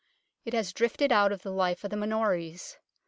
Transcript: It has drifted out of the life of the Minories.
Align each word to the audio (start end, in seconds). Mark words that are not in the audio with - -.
It 0.45 0.55
has 0.55 0.73
drifted 0.73 1.11
out 1.11 1.31
of 1.31 1.43
the 1.43 1.51
life 1.51 1.83
of 1.83 1.91
the 1.91 1.95
Minories. 1.95 2.75